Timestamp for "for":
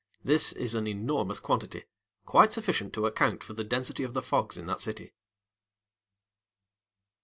3.43-3.53